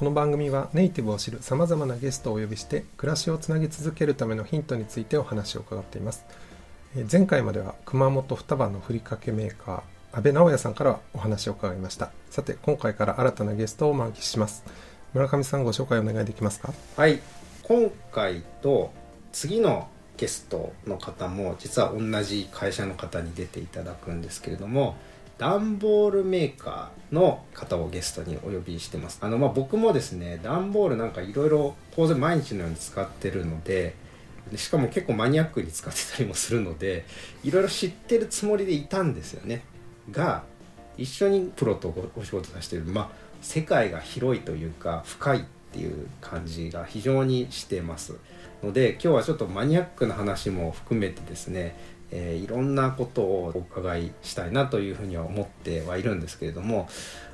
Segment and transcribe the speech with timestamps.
[0.00, 6.24] この番組はネイティブを知るさまざまなゲストをお呼びして暮らしをつなぎ続けるためのヒントについてお話を伺っています。
[6.96, 12.12] え前回までは熊本双葉のふりかけメーカー安倍直也さんからお話を伺いました。
[12.30, 14.64] さて今回から新たなゲストをお招きします。
[15.12, 16.72] 村上さんご紹介お願いできますか？
[16.96, 17.20] はい。
[17.64, 18.94] 今回と
[19.32, 19.86] 次の
[20.16, 24.96] ゲストの方も実は同じ会社の方に出ていただくんですけれども
[25.40, 29.20] 段ボールメーカーの方をゲストにお呼びしてます。
[29.22, 33.96] あのまあ僕もですね段ボールなんかいろいろ当然毎日のように使ってるので
[34.56, 37.06] しかも結構マニアックに使ってたりもするので
[37.42, 39.62] いろいろ知ってるつもりでいたんですよね。
[40.10, 40.42] が
[40.98, 43.08] 一緒にプロとおお仕事させてるまあ
[43.40, 48.16] 世界が広いというか深いっていう感じが非常にしてます。
[48.62, 51.78] ので今日はちょっとマニアックな話も含めてですね、
[52.10, 56.88] えーいろんなことをお伺いしたいなというふうには思ってはいるんですけれども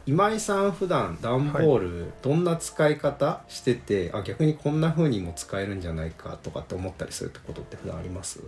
[0.07, 8.41] 今井さん普段段ボールどんな使い方してて、あ逆にこんな風にも使えるんじゃないかとかって思ったりするってことって普段あります？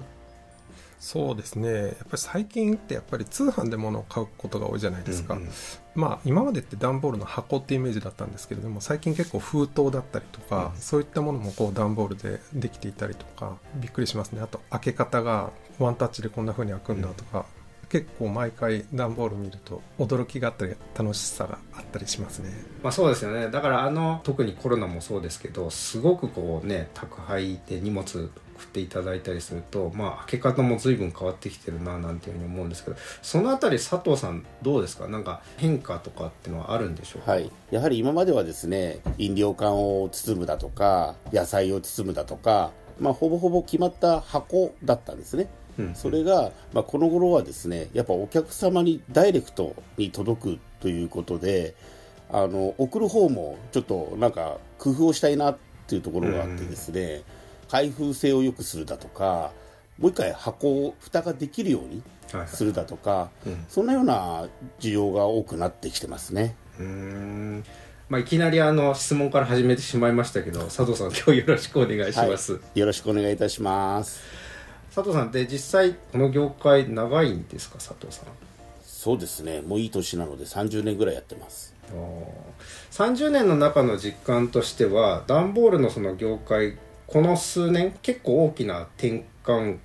[0.99, 1.71] そうですね。
[1.73, 5.49] やっぱり最近ってやっぱり通販で物を買うことが多いじゃないですか、うんうん。
[5.95, 10.81] まあ今までって段ボールの箱ってイメージだったんですけれども最近結構封筒だったりとか、うん。
[10.81, 14.41] そういったものもこう段ボールでできていたりとかびっくりしますね。
[14.43, 17.47] あと開け方がワンタッチでこんな風に開くんだとか、
[17.89, 22.51] 結構毎回段ボール見ると驚きがあったり楽しさがあったりしますね。
[22.83, 23.51] まあそうですよね。
[23.51, 35.07] だからあの特にコロナもそうですけどすごくこうね宅配で荷物送っていただいたりするとまあ開け方も随分変わってきてるななんていうふうに思うんですけどそのあたり佐藤さんどうですか？
[35.07, 45.49] なんか変化とかっていうのはあるんでしょうか、はい、やはり今まではですね飲料缶を包むだとか野菜を包むだとか、まあ、ほぼほぼ決まった箱だったんですね。
[45.79, 45.95] うん。
[45.95, 51.75] それが、まあ、この頃はですねやっぱお客様にダイレクトに届くということで
[52.31, 57.23] あの送る方もちょっとなんか工夫をしたいなっていうところがあってですね、
[57.69, 59.53] 開封性を良くするだとか
[59.99, 62.03] もう一回箱を蓋ができるように
[62.33, 62.49] はいはい。
[62.49, 63.65] するだとか、うん。
[63.69, 64.49] そんなような
[64.81, 66.55] 需要が多くなってきてますね。
[66.79, 67.65] うーん。
[68.09, 74.21] まあいきなりあの質問から始めてしまいましたけど佐藤さん今日よろしくお願いします、はい、よろしくお願いいたします。
[74.95, 78.27] 佐藤さんって実際この業界長いんですか佐藤さん？
[78.83, 79.61] そうですね。
[79.63, 81.75] もういい年なので30年ぐらいやってます。
[82.91, 86.77] 30年の中の実感としては段ボールのその業界
[87.09, 89.79] この数年結構大きな転換。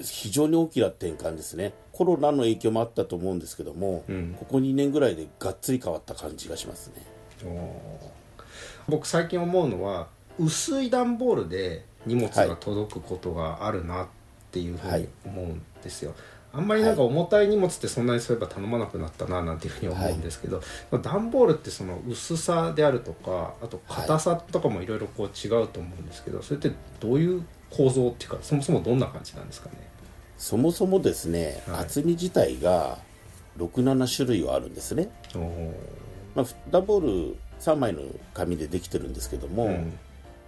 [0.00, 1.74] 非常に大きな転換ですね。
[1.92, 4.36] コロナの影響もあったと思うんですけども、うん。
[4.38, 7.02] ここ2年ぐらいでがっつり変わった感じがしますね。
[8.88, 10.08] 僕最近思うのは
[10.38, 14.06] 薄い段ボールで荷物が届くことがあるなっ
[14.52, 16.14] ていうふうに思うんですよ、
[16.56, 20.62] あんまりなんか重たい荷物ってそんなにそういえば頼まなくなったななんていうふうに思うんですけど、
[21.02, 29.76] 段ボールってその薄さであるとかあと硬さとかもいろいろこう違うと思うんですけどそれってどういう構造っていうかそもそもどんな感じなんですかね？
[30.38, 31.80] そもそもですね、はい。
[31.80, 32.98] 厚み自体が
[33.58, 35.08] 67種類はあるんですね、
[36.34, 38.02] まあ、段ボール3枚の
[38.34, 39.98] 紙でできてるんですけども、うん。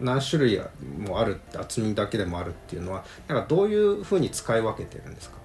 [0.01, 0.61] 何種類
[0.99, 5.39] もある厚みだけでもあるっていうのはなんかどういうふうに使い分けてるんですか？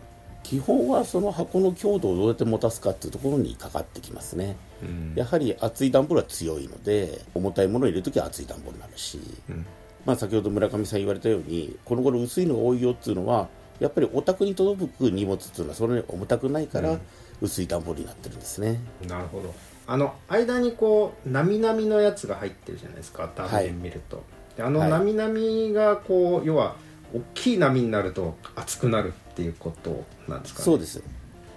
[0.43, 5.13] 基本はその箱の強度をどうやって持たすかっていうところにかかってきますね、うん。
[5.15, 9.65] やはり厚い段ボールは強いので重たいものを入れるときは厚い段ボールになるし、うん。
[10.05, 13.47] まあ、先ほど村上さん言われたようにこの頃薄いのが多いよっていうのは
[13.79, 16.99] やっぱりお宅に届く荷物っていうのはそれに重たくないから
[17.41, 19.53] 薄い段ボールになってるんですね、なるほど。
[19.85, 24.23] あの間にこうなみなみのやつが入ってるじゃないですか断面見ると、
[24.55, 24.89] であのはい。
[24.89, 26.75] なみなみがこう要は
[27.13, 30.65] 大きい波になると厚くなるっていうことなんですかね？
[30.65, 31.03] そうです。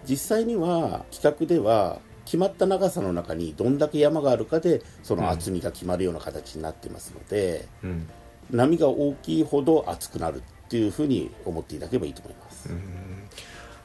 [0.09, 8.09] 実際には企画では決まった長さの中にどんだけ山があるかでその厚みが決まるような形になってますので、うん。
[8.49, 12.71] 波が大きいほど厚くなるっていうふうに思っていただければいいと思います、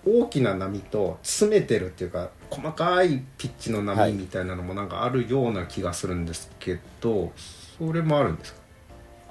[0.06, 7.32] 大きな波と詰めてるっていうか細かいピッチのはい波みたいなのもなんかあるような気がするんですけど、
[7.80, 8.60] それもあるんですか？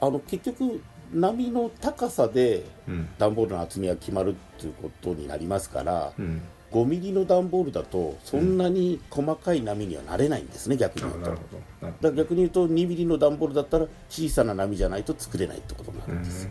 [0.01, 3.09] あの結局波の高さでうん。
[3.19, 6.43] 段ボールの厚みが決まるっていうことになりますから、うん。
[6.71, 11.31] 5ミリの段ボールだとそんなに細かい波にはなれないんですね、逆に言うと。
[11.31, 16.49] だから逆に言うと2ミリの段ボールだったら小さな波じゃないと作れないってことになるんです、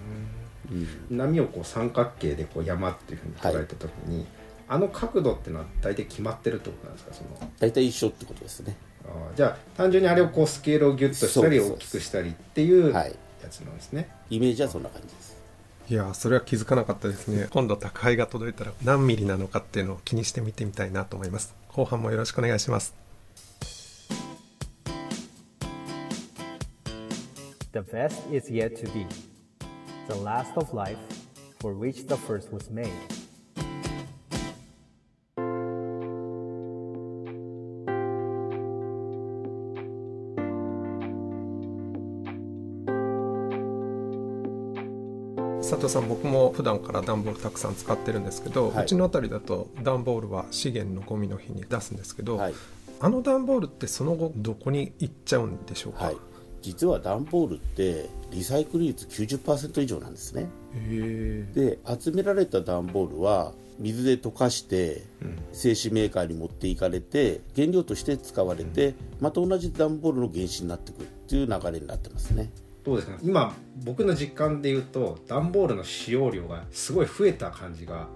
[1.09, 1.17] うん。
[1.17, 4.27] 波をこう三角形でこう山っていうふうに捉えた時に、
[4.67, 7.13] あの角度っていうのは大体決まってるってことなんですか？
[7.13, 7.51] その。
[7.57, 8.75] 大体一緒ってことですね。
[9.37, 12.93] じゃあ単純にあれをこうスケールをギュッとしたり大きくしたりっていう
[13.39, 15.37] やはいつなんですね、イメージはそんな感じです。
[15.89, 17.47] いやーそれは気づかなかったですね。
[17.49, 21.55] 今度宅配が届いたら何ミリなのかっていうのを気にして見てみたいなと思います。
[21.69, 22.93] 後半もよろしくお願いします。
[27.71, 29.07] The best is yet to be.
[30.07, 30.97] The last of life,
[31.59, 32.89] for which the first was made.
[45.69, 48.83] 佐藤さん僕も普段から段ボールたくさん使ってるんですけど、はい。
[48.85, 52.53] うちの辺りだと段ボールは資源のゴミの日に出すんですけど、はい。
[52.99, 56.17] あの段ボールってその後どこに行っちゃうんでしょうか、はい。
[56.63, 60.43] 実は段ボールってリサイクル率90%以上なんですね。
[60.43, 65.03] へえで集められた段ボールは水で溶かして
[65.53, 72.51] 製紙メーカーに持っていかれて原料として使われてまた同じ段ボールの原子になってくるっていう流れになってますね
[72.83, 73.17] どうですか？
[73.21, 73.53] 今
[73.83, 78.07] 僕の実感で言うと段ボールの使用量がすごい増えた感じが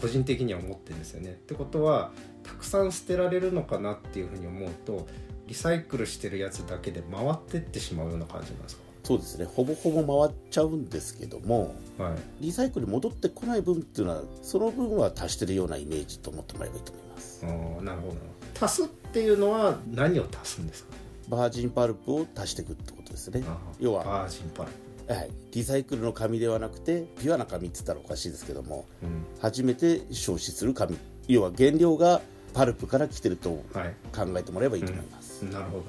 [0.00, 1.30] 個人的には思ってるんですよね。
[1.30, 2.10] ってことは
[2.42, 5.06] たくさん捨てられるのかなっていうふうに思うと
[5.46, 9.44] リサイクルしてるやつだけで回ってってしまうような感じなんですそうですね。
[9.44, 12.18] ほぼほぼ回っちゃうんですけどもかはい。
[12.40, 17.44] リサイクルに戻ってこない分っていうのはその分は足してるようなイメージと思ってもらえばいいと思います。
[17.84, 18.66] なるほど。
[18.66, 20.94] 足すっていうのは何を足すんですか？
[21.28, 23.42] バージンパルプを足していくってことですね。
[23.78, 29.24] 要は、バージンパルはい、リサイクルの紙ではなくてピュアな紙って言ったらおかしいですけどもうん。
[29.40, 30.98] 初めて消費する紙。
[31.28, 32.20] 要は原料が
[32.54, 33.94] パルプから来てるとはい。
[34.12, 35.86] 考えてもらえばいいと思います、なるほどなるほど。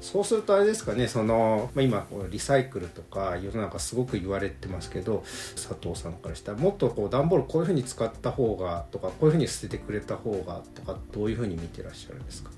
[0.00, 5.22] そうするとあれですかねその、まあ、今リサイクルとか世の中すごく言われてますけど
[5.54, 12.50] 佐藤さんからしたらもっとこう段ボールこういうふうに使った方がとかこういうふうに捨ててくれた方がとかどういうふうに見てらっしゃるんですか、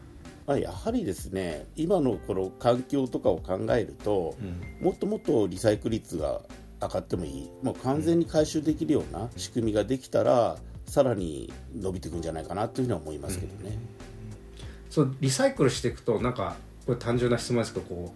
[0.46, 4.34] まあ、やはりですね今のこの環境とかを考えると、
[4.80, 6.42] もっともっとリサイクル率が
[6.82, 7.50] 上がってもいい。
[7.62, 10.56] もう完全に回収できるような仕組みができたら
[10.86, 13.78] さらに伸びていくんじゃないかなというふうには思いますけどね、
[14.90, 16.56] そうリサイクルしていくとなんか
[16.86, 18.14] これ単純な質問ですけどこ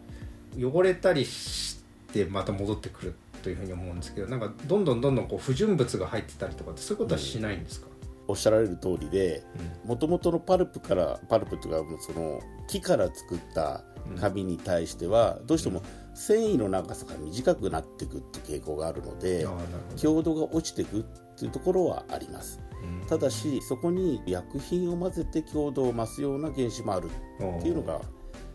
[0.56, 1.82] う汚れたりし
[2.12, 7.86] てまた戻ってくるというふうに思うんですけどなんかどんどんどんどんこう不純物が入ってたりとかってそういうことはしないんですか、
[8.28, 9.42] おっしゃられる通りで
[9.84, 13.82] もともとのパルプからパルプというかその木から作った
[14.20, 15.82] 紙に対してはどうしても
[16.14, 19.46] 繊維の長さが短くなっていくっていう傾向があるので
[19.96, 21.02] 強度が落ちていくっ
[21.38, 22.60] ていうところはあります。
[23.08, 27.10] ただしそこに薬品を混ぜて強度を増すような原子もある
[27.58, 28.00] っていうのが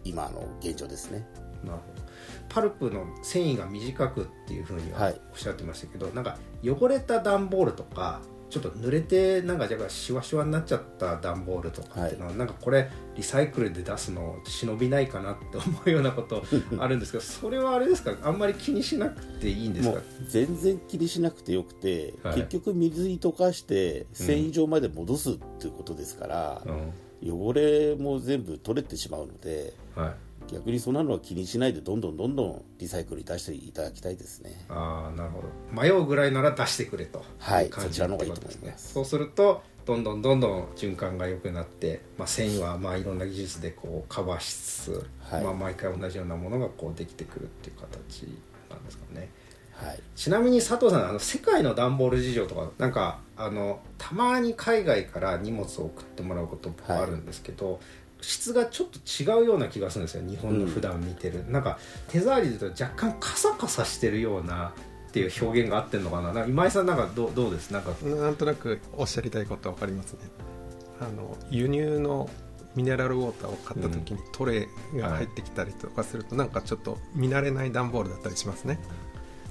[0.03, 1.27] 今の現状ですね。
[1.63, 2.01] なるほど。
[2.49, 5.21] パルプの繊維が短くっていうふうにははい。
[5.31, 8.21] おっしゃってましたけど、なんか汚れた段ボールとか
[8.53, 16.43] ちょっと濡れてなんかじゃあシワシワになっちゃった段ボールとかっていうのは、なんかこれリサイクルで出すの忍びないかなって思うようなこと
[16.77, 18.15] あるんですけどそれはあれですか？
[18.21, 19.95] あんまり気にしなくていいんですか？
[19.95, 22.35] もう全然気にしなくてよくて、はい。
[22.35, 26.61] 結局水に溶かして繊維状まで戻すっていうことですから、
[27.25, 30.13] 汚れも全部取れてしまうのではい
[30.51, 34.65] 逆にそんなのは気にしないでどんどんどんどんリサイクルに出していただきたいですね。
[34.69, 35.81] ああなるほど。
[35.81, 37.23] 迷うぐらいなら出してくれと。
[37.39, 38.93] はいそちらの方がいいと思います。
[38.93, 45.43] そうするとどんどんどんどん循環が良くなって、まあ、繊維はまあいろんな技術でこうカバーしつつ、はい。
[45.43, 48.27] まあ、毎回同じようなものがこうできてくるっていう形
[48.69, 49.29] なんですかね。
[49.73, 49.99] はい。
[50.15, 57.79] ちなみに佐藤さんあの世界の段ボール事情とかなんかあのたまに海外から荷物を送ってもらうこともあるんですけど、
[58.23, 61.77] 質がちょっと違うような気がするんですよ日本の普段見てる、なんか
[62.07, 64.73] 手触りで言うと若干カサカサしてるような
[65.09, 66.33] っていう表現が合ってるのかな。
[66.33, 67.71] なんか今井さんなんかどうどうです？
[67.71, 67.91] なんか。
[68.03, 70.19] なんとなくおっしゃりたいことは分かりますね。
[70.99, 72.29] あの輸入の
[72.75, 78.79] ミネラルウォーターを買った時にトレーが入ってきたりとかするとなんかちょっと見慣れない段ボールだったりしますね。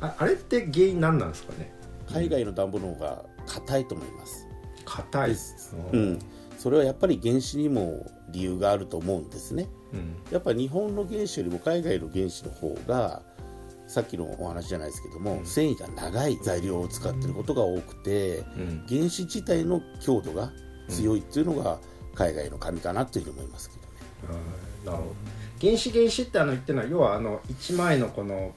[0.01, 1.73] ああれって原因何なんですかね？
[2.13, 4.49] 海外の暖房の方が硬いと思います、
[4.85, 5.29] 硬い。
[5.31, 5.77] です。
[5.93, 6.19] うん、
[6.63, 9.69] それはやっぱり原子にも理由があると思うんですね。
[9.93, 10.15] うん。
[10.31, 13.23] やっぱ日本の原子よりも海外の原子の方が
[13.89, 18.85] さっきのお話じゃないですけども、繊維が長い材料を使ってることが多くて、うん。
[18.89, 20.53] 原子自体の強度が
[20.89, 21.81] 強いっていうのが
[22.15, 23.77] 海外の紙かなというふうに思いますけ
[24.29, 24.41] どね、
[24.85, 25.15] なるほど。
[25.61, 28.55] 原子原子ってあの言ってるのは要はあの1枚のこの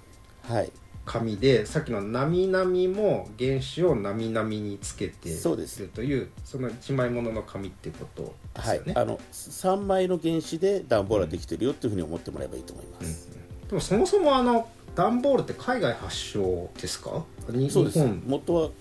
[0.47, 0.71] はい
[1.05, 5.83] 紙でさっきの「なみなみ」も原子をなみなみにつけていそうです。
[5.83, 8.77] るというその1枚ものの紙ってことですはい。
[8.79, 13.29] よね、あの3枚の原子で段ボールができてるよっていうふうに思ってもらえばいいと思います、
[13.69, 17.24] でもそもそもあの段ボールって海外発祥ですか？
[17.50, 18.00] にそうです。
[18.00, 18.24] 日本。
[18.25, 18.71] 元ははい。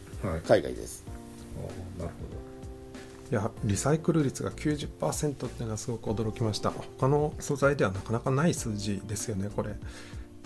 [0.46, 1.04] 海外です。
[1.98, 2.14] あなる
[3.30, 6.70] いやリサイクル率が90%っていうのはすごく驚きました。
[6.70, 9.74] 他の素材ではなかなかない数字ですよねこれ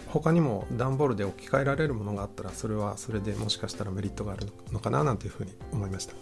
[0.09, 6.15] 他にも段ボールで置き換えられるものがあったらそれはそれでもしかしたらメリットがあるのかななんていうふうに思いました。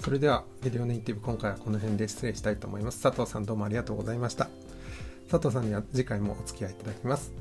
[0.00, 3.02] それではレディオネイティブ今回はこの辺で失礼したいと思います。
[3.02, 4.48] 佐藤さんどうもありがとうございました。
[5.30, 7.32] 佐藤さんには次回もお付き合いいただきます。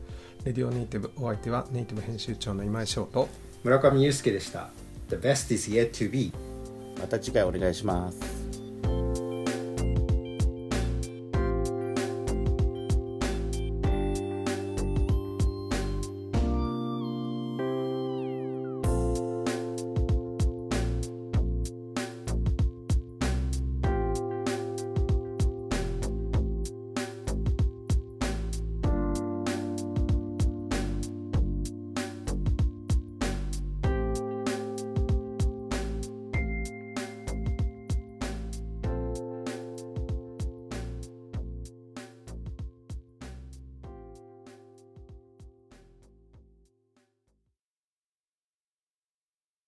[0.43, 3.27] レディオネイティブお相手はネイティブ編集長の今井翔と
[3.63, 4.69] 村上祐介でした。
[5.09, 6.31] The best is yet to be
[6.99, 8.40] また次回お願いします